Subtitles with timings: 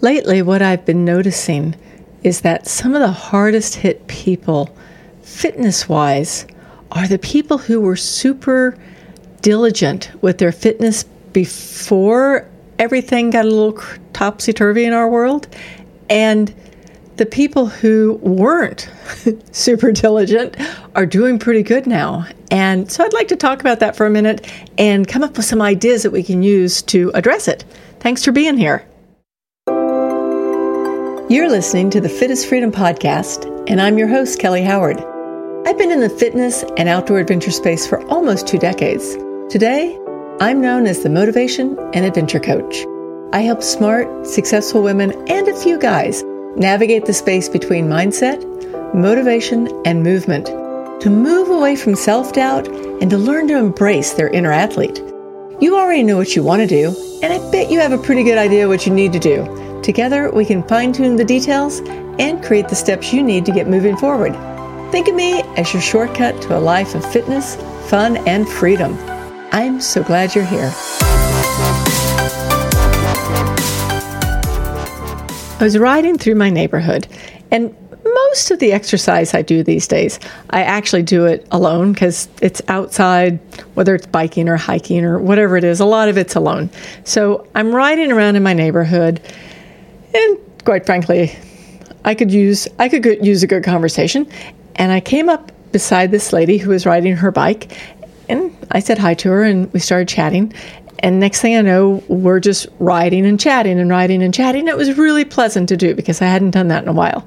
[0.00, 1.74] Lately, what I've been noticing
[2.22, 4.70] is that some of the hardest hit people,
[5.22, 6.46] fitness wise,
[6.92, 8.78] are the people who were super
[9.42, 12.48] diligent with their fitness before
[12.78, 13.82] everything got a little
[14.12, 15.48] topsy turvy in our world.
[16.08, 16.54] And
[17.16, 18.88] the people who weren't
[19.52, 20.56] super diligent
[20.94, 22.24] are doing pretty good now.
[22.52, 25.44] And so I'd like to talk about that for a minute and come up with
[25.44, 27.64] some ideas that we can use to address it.
[27.98, 28.87] Thanks for being here.
[31.30, 34.96] You're listening to the Fit Is Freedom podcast, and I'm your host, Kelly Howard.
[35.66, 39.14] I've been in the fitness and outdoor adventure space for almost two decades.
[39.50, 39.98] Today,
[40.40, 42.86] I'm known as the Motivation and Adventure Coach.
[43.34, 46.24] I help smart, successful women and a few guys
[46.56, 48.42] navigate the space between mindset,
[48.94, 50.46] motivation, and movement
[51.02, 54.96] to move away from self doubt and to learn to embrace their inner athlete.
[55.60, 58.22] You already know what you want to do, and I bet you have a pretty
[58.22, 59.67] good idea what you need to do.
[59.82, 61.80] Together, we can fine tune the details
[62.18, 64.32] and create the steps you need to get moving forward.
[64.90, 67.56] Think of me as your shortcut to a life of fitness,
[67.88, 68.98] fun, and freedom.
[69.52, 70.72] I'm so glad you're here.
[75.60, 77.08] I was riding through my neighborhood,
[77.50, 80.20] and most of the exercise I do these days,
[80.50, 83.38] I actually do it alone because it's outside,
[83.74, 85.80] whether it's biking or hiking or whatever it is.
[85.80, 86.70] A lot of it's alone.
[87.04, 89.20] So I'm riding around in my neighborhood,
[90.14, 91.36] and quite frankly,
[92.04, 94.26] I could use I could use a good conversation.
[94.76, 97.72] And I came up beside this lady who was riding her bike,
[98.28, 100.52] and I said hi to her, and we started chatting.
[101.00, 104.66] And next thing I know, we're just riding and chatting and riding and chatting.
[104.68, 107.24] It was really pleasant to do because I hadn't done that in a while.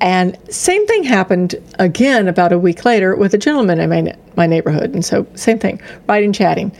[0.00, 4.46] And same thing happened again about a week later with a gentleman in my, my
[4.46, 4.94] neighborhood.
[4.94, 6.70] And so, same thing, riding, chatting.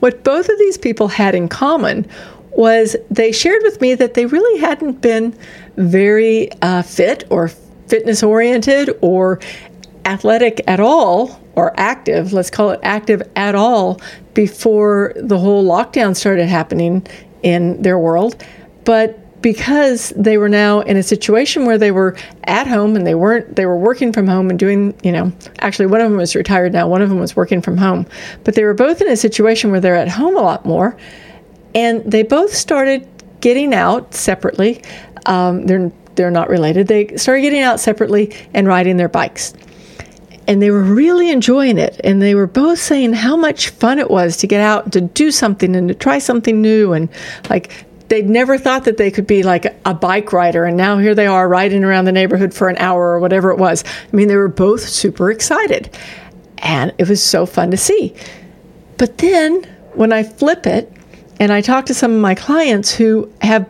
[0.00, 2.08] What both of these people had in common
[2.52, 5.36] was they shared with me that they really hadn't been
[5.76, 7.48] very uh, fit or
[7.88, 9.40] fitness oriented or
[10.04, 14.00] athletic at all or active, let's call it active at all,
[14.34, 17.06] before the whole lockdown started happening
[17.42, 18.42] in their world.
[18.84, 23.14] But because they were now in a situation where they were at home and they
[23.14, 26.36] weren't they were working from home and doing you know actually one of them was
[26.36, 28.06] retired now one of them was working from home
[28.44, 30.94] but they were both in a situation where they're at home a lot more
[31.74, 33.06] and they both started
[33.40, 34.82] getting out separately
[35.26, 39.54] um, they're they're not related they started getting out separately and riding their bikes
[40.50, 42.00] and they were really enjoying it.
[42.02, 45.30] And they were both saying how much fun it was to get out to do
[45.30, 46.92] something and to try something new.
[46.92, 47.08] And
[47.48, 47.70] like
[48.08, 50.64] they'd never thought that they could be like a bike rider.
[50.64, 53.58] And now here they are riding around the neighborhood for an hour or whatever it
[53.58, 53.84] was.
[54.12, 55.96] I mean, they were both super excited.
[56.58, 58.12] And it was so fun to see.
[58.98, 59.62] But then
[59.94, 60.92] when I flip it
[61.40, 63.68] and I talk to some of my clients who have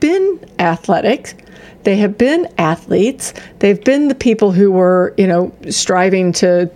[0.00, 1.42] been athletic
[1.84, 3.34] they have been athletes.
[3.58, 6.70] They've been the people who were, you know, striving to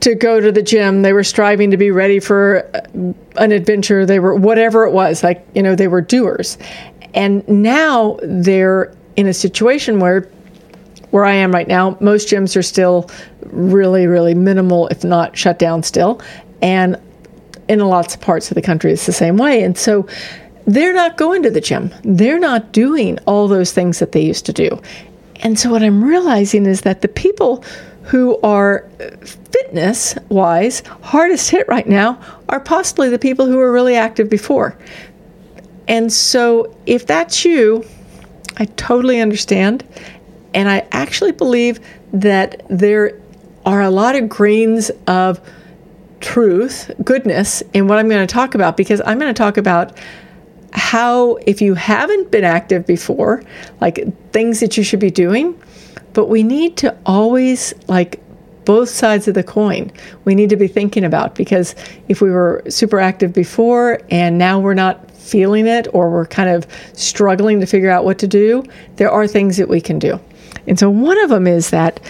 [0.00, 1.02] to go to the gym.
[1.02, 4.04] They were striving to be ready for uh, an adventure.
[4.04, 6.58] They were whatever it was, like, you know, they were doers.
[7.14, 10.28] And now they're in a situation where
[11.10, 13.08] where I am right now, most gyms are still
[13.44, 16.20] really, really minimal, if not shut down still.
[16.60, 17.00] And
[17.68, 19.62] in lots of parts of the country, it's the same way.
[19.62, 20.06] And so
[20.66, 21.94] they're not going to the gym.
[22.02, 24.80] They're not doing all those things that they used to do.
[25.42, 27.62] And so what I'm realizing is that the people
[28.02, 29.16] who are uh,
[29.50, 34.78] fitness wise hardest hit right now are possibly the people who were really active before.
[35.88, 37.84] And so if that's you,
[38.56, 39.84] I totally understand.
[40.54, 41.80] And I actually believe
[42.12, 43.20] that there
[43.64, 45.40] are a lot of grains of
[46.26, 49.96] truth, goodness in what I'm going to talk about because I'm going to talk about
[50.72, 53.44] how, if you haven't been active before,
[53.80, 55.58] like things that you should be doing,
[56.14, 58.20] but we need to always like
[58.64, 59.92] both sides of the coin
[60.24, 61.76] we need to be thinking about because
[62.08, 66.50] if we were super active before and now we're not feeling it or we're kind
[66.50, 68.64] of struggling to figure out what to do,
[68.96, 70.18] there are things that we can do.
[70.66, 72.00] And so one of them is that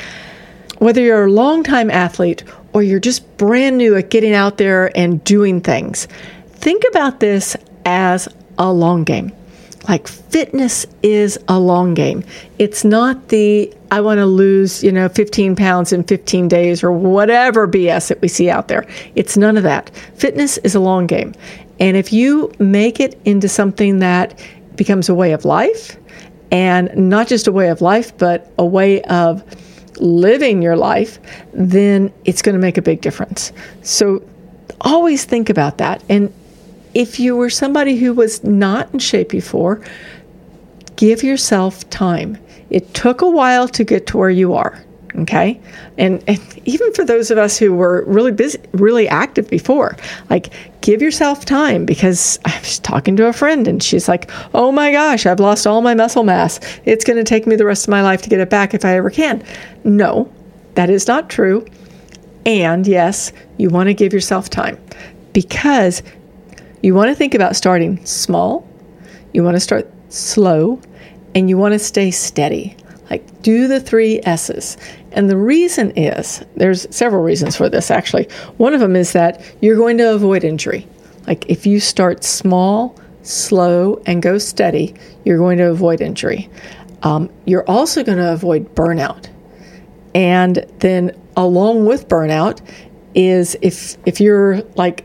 [0.79, 2.45] whether you're a longtime athlete
[2.77, 6.07] or you're just brand new at getting out there and doing things,
[6.49, 7.57] think about this
[7.87, 8.29] as
[8.59, 9.33] a long game.
[9.89, 12.23] Like fitness is a long game.
[12.59, 16.93] It's not the I want to lose, you know, 15 pounds in 15 days or
[16.93, 18.85] whatever BS that we see out there.
[19.15, 19.89] It's none of that.
[20.15, 21.33] Fitness is a long game.
[21.81, 24.39] And if you make it into something that
[24.75, 25.97] becomes a way of life,
[26.51, 29.43] and not just a way of life, but a way of
[29.99, 31.19] living your life,
[31.53, 33.53] then it's going to make a big difference.
[33.83, 34.23] So
[34.81, 36.03] always think about that.
[36.09, 36.33] And
[36.95, 39.85] if you were somebody who was not in shape before,
[40.97, 42.39] give yourself time.
[42.71, 44.83] It took a while to get to where you are.
[45.19, 45.59] Okay.
[45.97, 49.97] And, and even for those of us who were really busy, really active before,
[50.29, 50.53] like
[50.83, 54.93] give yourself time because I was talking to a friend and she's like, oh my
[54.93, 56.61] gosh, I've lost all my muscle mass.
[56.85, 58.85] It's going to take me the rest of my life to get it back if
[58.85, 59.43] I ever can.
[59.85, 60.31] No,
[60.75, 61.67] that is not true.
[62.45, 64.79] And yes, you want to give yourself time
[65.33, 66.03] because
[66.83, 68.69] you want to think about starting small,
[69.33, 70.81] you want to start slow,
[71.35, 72.77] and you want to stay steady.
[73.11, 74.77] Like, do the three S's.
[75.13, 78.29] And the reason is there's several reasons for this actually.
[78.57, 80.87] One of them is that you're going to avoid injury.
[81.27, 84.95] Like, if you start small, slow, and go steady,
[85.25, 86.49] you're going to avoid injury.
[87.03, 89.29] Um, you're also going to avoid burnout.
[90.15, 92.61] And then, along with burnout,
[93.15, 95.05] is if if you're like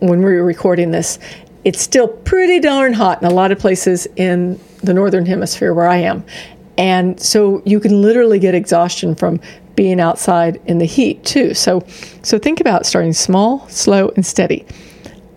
[0.00, 1.18] when we were recording this,
[1.64, 5.88] it's still pretty darn hot in a lot of places in the northern hemisphere where
[5.88, 6.24] I am.
[6.78, 9.40] And so you can literally get exhaustion from
[9.74, 11.54] being outside in the heat too.
[11.54, 11.84] So
[12.22, 14.66] so think about starting small, slow and steady.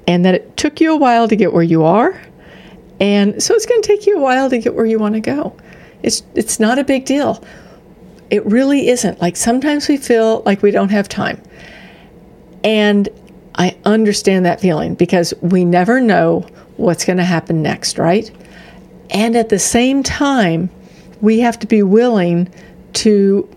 [0.08, 2.20] And that it took you a while to get where you are.
[3.00, 5.22] And so it's going to take you a while to get where you want to
[5.22, 5.56] go.
[6.04, 7.44] It's it's not a big deal.
[8.30, 9.22] It really isn't.
[9.22, 11.42] Like sometimes we feel like we don't have time.
[12.64, 13.08] And
[13.56, 16.46] I understand that feeling because we never know
[16.78, 18.30] what's going to happen next, right?
[19.10, 20.70] And at the same time,
[21.22, 22.52] we have to be willing
[22.94, 23.48] to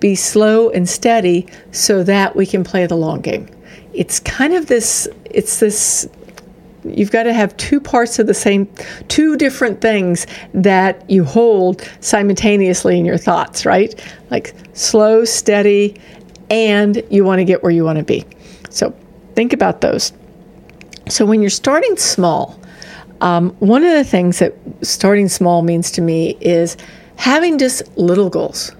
[0.00, 3.48] be slow and steady so that we can play the long game.
[3.94, 6.08] It's kind of this, it's this,
[6.84, 8.68] you've got to have two parts of the same,
[9.08, 13.94] two different things that you hold simultaneously in your thoughts, right?
[14.30, 16.00] Like slow, steady,
[16.50, 18.24] and you want to get where you want to be.
[18.70, 18.94] So
[19.34, 20.12] think about those.
[21.08, 22.58] So when you're starting small,
[23.22, 26.76] um, one of the things that starting small means to me is
[27.16, 28.72] having just little goals,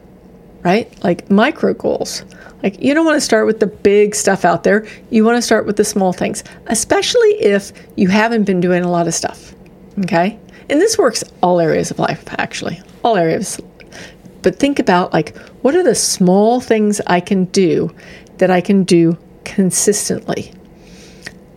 [0.64, 0.92] right?
[1.04, 2.24] Like micro goals.
[2.62, 4.84] Like you don't want to start with the big stuff out there.
[5.10, 8.90] You want to start with the small things, especially if you haven't been doing a
[8.90, 9.54] lot of stuff.
[10.00, 10.38] Okay?
[10.68, 13.60] And this works all areas of life, actually, all areas.
[14.42, 17.94] But think about like, what are the small things I can do
[18.38, 20.52] that I can do consistently?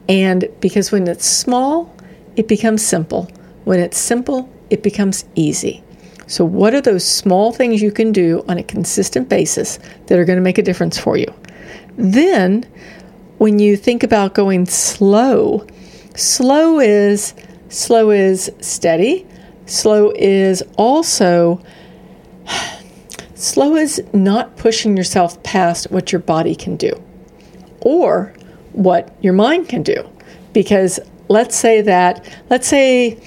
[0.07, 1.94] And because when it's small,
[2.35, 3.29] it becomes simple.
[3.63, 5.83] When it's simple, it becomes easy.
[6.27, 10.25] So, what are those small things you can do on a consistent basis that are
[10.25, 11.31] going to make a difference for you?
[11.97, 12.65] Then,
[13.37, 15.65] when you think about going slow,
[16.15, 17.35] slow is
[17.69, 19.27] slow is steady.
[19.67, 21.61] Slow is also
[23.35, 27.01] slow is not pushing yourself past what your body can do
[27.81, 28.33] or
[28.71, 30.09] what your mind can do.
[30.53, 33.19] Because let's say that let's say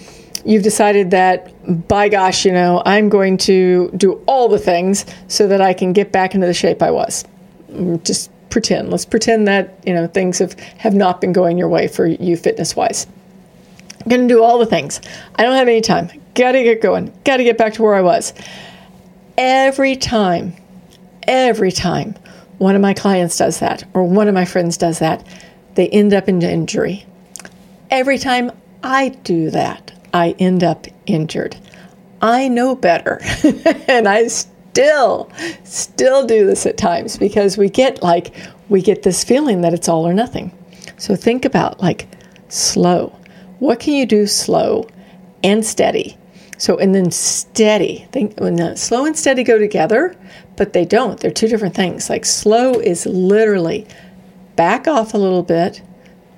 [0.45, 1.53] you've decided that
[1.89, 5.93] by gosh, you know, I'm going to do all the things so that I can
[5.93, 7.25] get back into the shape I was.
[8.03, 8.91] Just pretend.
[8.91, 12.37] Let's pretend that, you know, things have, have not been going your way for you
[12.37, 13.07] fitness wise.
[14.01, 15.01] I'm going to do all the things.
[15.37, 16.11] I don't have any time.
[16.35, 17.13] Got to get going.
[17.25, 18.33] Got to get back to where I was.
[19.37, 20.55] Every time,
[21.25, 22.15] every time
[22.57, 25.27] one of my clients does that or one of my friends does that,
[25.75, 27.05] they end up in injury.
[27.91, 28.53] Every time
[28.83, 31.57] I do that, I end up injured.
[32.21, 33.21] I know better.
[33.89, 35.31] and I still,
[35.65, 38.35] still do this at times because we get like,
[38.69, 40.53] we get this feeling that it's all or nothing.
[40.99, 42.09] So think about like
[42.49, 43.17] slow.
[43.59, 44.87] What can you do slow
[45.43, 46.19] and steady?
[46.59, 48.09] So, and then steady.
[48.11, 50.17] Think when the slow and steady go together,
[50.57, 51.19] but they don't.
[51.21, 52.11] They're two different things.
[52.11, 53.87] Like slow is literally
[54.57, 55.83] back off a little bit.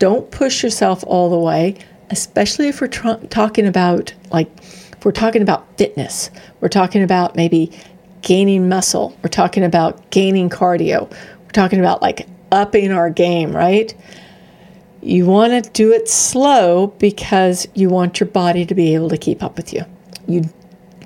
[0.01, 1.77] Don't push yourself all the way
[2.11, 6.31] especially if we're tr- talking about like if we're talking about fitness,
[6.61, 7.73] we're talking about maybe
[8.21, 13.95] gaining muscle, we're talking about gaining cardio, we're talking about like upping our game, right?
[15.01, 19.17] You want to do it slow because you want your body to be able to
[19.17, 19.85] keep up with you.
[20.27, 20.43] You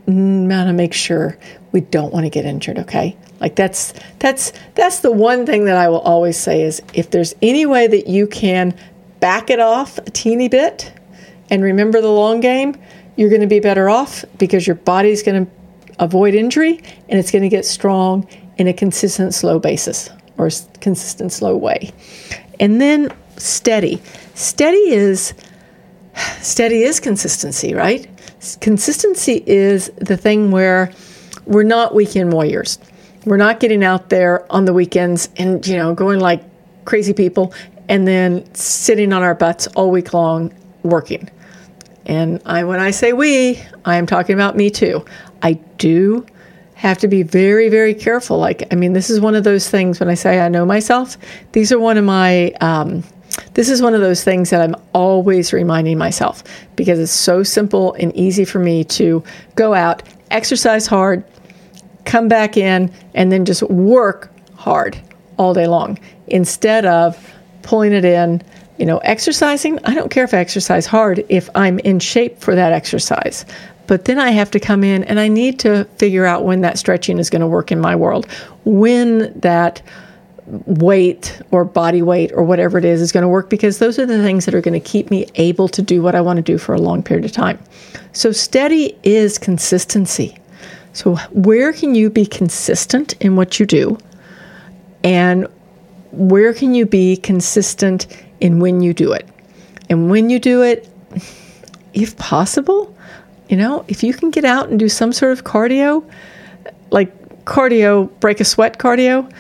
[0.07, 1.39] want to make sure
[1.71, 3.17] we don't want to get injured, okay?
[3.45, 7.35] Like that's that's that's the one thing that I will always say is if there's
[7.43, 8.75] any way that you can
[9.21, 10.91] back it off a teeny bit
[11.51, 12.75] and remember the long game,
[13.17, 15.53] you're going to be better off because your body's going to
[15.99, 20.09] avoid injury and it's going to get strong in a consistent slow basis
[20.39, 20.49] or
[20.81, 21.93] consistent slow way.
[22.59, 24.01] And then steady.
[24.33, 25.35] Steady is
[26.41, 28.09] steady is consistency, right?
[28.63, 30.91] Consistency is the thing where
[31.45, 32.79] we're not weekend warriors.
[33.25, 36.43] We're not getting out there on the weekends and you know going like
[36.85, 37.55] crazy people
[37.89, 40.53] and then sitting on our butts all week long
[40.83, 41.31] working.
[42.07, 45.05] and I when I say we, I am talking about me too.
[45.43, 46.27] I do
[46.75, 48.39] have to be very, very careful.
[48.39, 51.17] Like, I mean, this is one of those things when I say I know myself,
[51.53, 53.03] these are one of my, um,
[53.55, 56.45] this is one of those things that I'm always reminding myself
[56.77, 59.23] because it's so simple and easy for me to
[59.55, 61.25] go out, exercise hard,
[62.05, 64.99] come back in, and then just work hard
[65.37, 67.33] all day long instead of
[67.63, 68.43] pulling it in.
[68.79, 72.57] You know, exercising, I don't care if I exercise hard if I'm in shape for
[72.57, 73.47] that exercise.
[73.87, 76.79] But then I have to come in and I need to figure out when that
[76.79, 78.27] stretching is going to work in my world,
[78.65, 79.83] when that
[80.47, 84.07] weight or body weight or whatever it is is going to work because those are
[84.07, 86.43] the things that are going to keep me able to do what I want to
[86.43, 87.59] do for a long period of time.
[88.13, 90.37] So, steady is consistency.
[90.95, 93.99] So, where can you be consistent in what you do?
[95.03, 95.49] And
[96.13, 98.07] where can you be consistent
[98.41, 99.29] in when you do it?
[99.91, 100.89] And when you do it,
[101.93, 102.97] if possible,
[103.49, 106.09] you know, if you can get out and do some sort of cardio,
[106.93, 109.31] like cardio, break a sweat cardio,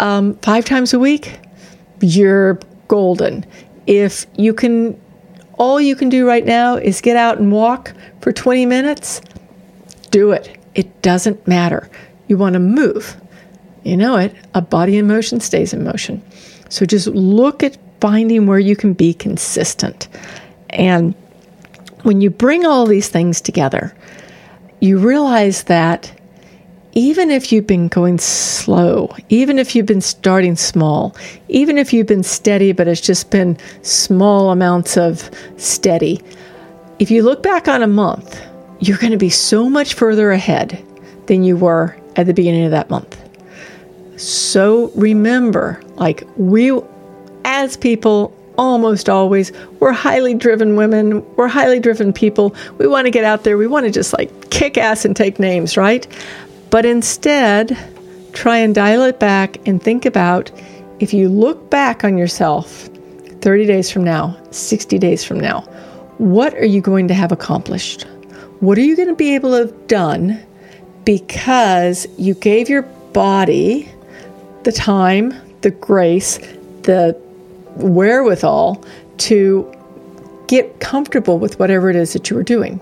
[0.00, 1.38] um, five times a week,
[2.00, 3.46] you're golden.
[3.86, 5.00] If you can,
[5.58, 9.22] all you can do right now is get out and walk for 20 minutes,
[10.10, 10.58] do it.
[10.74, 11.88] It doesn't matter.
[12.28, 13.16] You want to move.
[13.84, 14.34] You know it.
[14.54, 16.22] A body in motion stays in motion.
[16.68, 20.08] So just look at finding where you can be consistent.
[20.70, 21.14] And
[22.02, 23.94] when you bring all these things together,
[24.80, 26.12] you realize that
[26.92, 31.16] even if you've been going slow, even if you've been starting small,
[31.48, 36.22] even if you've been steady, but it's just been small amounts of steady,
[36.98, 38.40] if you look back on a month,
[38.80, 40.82] you're going to be so much further ahead
[41.26, 43.20] than you were at the beginning of that month.
[44.16, 46.78] So remember, like we
[47.44, 52.54] as people almost always we're highly driven women, we're highly driven people.
[52.78, 55.38] We want to get out there, we want to just like kick ass and take
[55.38, 56.06] names, right?
[56.70, 57.76] But instead,
[58.32, 60.50] try and dial it back and think about
[61.00, 62.88] if you look back on yourself
[63.40, 65.60] 30 days from now, 60 days from now,
[66.18, 68.06] what are you going to have accomplished?
[68.60, 70.40] What are you going to be able to have done
[71.04, 73.90] because you gave your body
[74.62, 76.38] the time, the grace,
[76.82, 77.18] the
[77.76, 78.82] wherewithal
[79.18, 79.72] to
[80.46, 82.80] get comfortable with whatever it is that you are doing.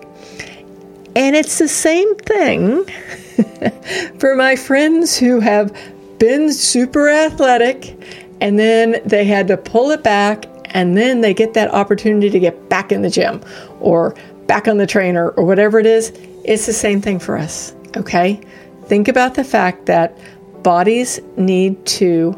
[1.14, 2.84] And it's the same thing
[4.18, 5.76] for my friends who have
[6.18, 7.96] been super athletic
[8.40, 12.40] and then they had to pull it back and then they get that opportunity to
[12.40, 13.42] get back in the gym
[13.80, 14.14] or
[14.46, 16.12] back on the trainer or whatever it is.
[16.44, 18.40] It's the same thing for us, okay?
[18.86, 20.18] Think about the fact that
[20.62, 22.36] bodies need to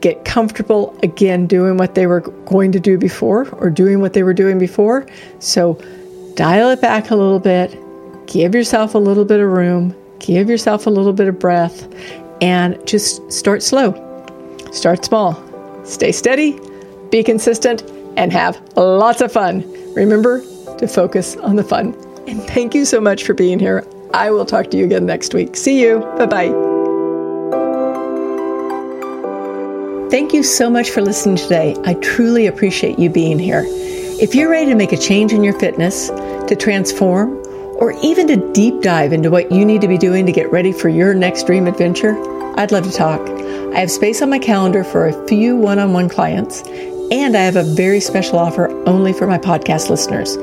[0.00, 4.22] get comfortable again doing what they were going to do before or doing what they
[4.22, 5.06] were doing before.
[5.38, 5.74] So
[6.34, 7.76] dial it back a little bit,
[8.26, 11.88] give yourself a little bit of room, give yourself a little bit of breath,
[12.42, 13.94] and just start slow.
[14.72, 15.42] Start small.
[15.84, 16.58] Stay steady,
[17.10, 17.82] be consistent,
[18.16, 19.62] and have lots of fun.
[19.96, 20.42] Remember
[20.78, 21.94] to focus on the fun.
[22.26, 23.84] And thank you so much for being here.
[24.12, 25.56] I will talk to you again next week.
[25.56, 26.00] See you.
[26.18, 26.76] Bye bye.
[30.10, 31.74] Thank you so much for listening today.
[31.84, 33.64] I truly appreciate you being here.
[33.66, 37.42] If you're ready to make a change in your fitness, to transform,
[37.78, 40.72] or even to deep dive into what you need to be doing to get ready
[40.72, 42.16] for your next dream adventure,
[42.58, 43.20] I'd love to talk.
[43.74, 46.62] I have space on my calendar for a few one on one clients,
[47.10, 50.36] and I have a very special offer only for my podcast listeners.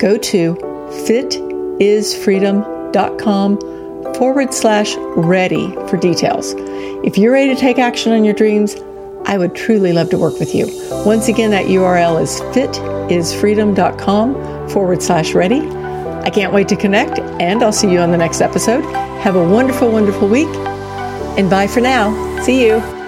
[0.00, 0.54] Go to
[1.06, 3.58] fitisfreedom.com
[4.14, 6.54] forward slash ready for details.
[7.04, 8.76] If you're ready to take action on your dreams,
[9.26, 10.66] I would truly love to work with you.
[11.06, 15.60] Once again, that URL is fitisfreedom.com forward slash ready.
[15.60, 18.82] I can't wait to connect, and I'll see you on the next episode.
[19.22, 20.48] Have a wonderful, wonderful week,
[21.38, 22.12] and bye for now.
[22.42, 22.99] See you.